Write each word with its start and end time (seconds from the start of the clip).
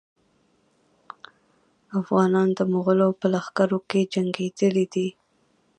افغانان 1.99 2.49
د 2.57 2.59
مغولو 2.71 3.09
په 3.19 3.25
لښکرو 3.33 3.79
کې 3.89 4.09
جنګېدلي 4.13 4.85
دي. 4.93 5.07